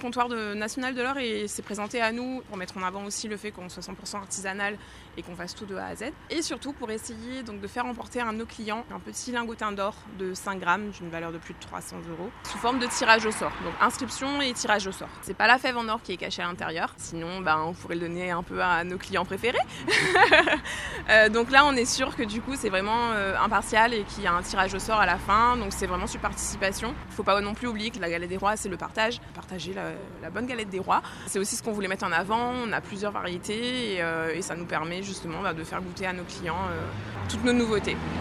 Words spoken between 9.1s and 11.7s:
lingotin d'or de 5 grammes d'une valeur de plus de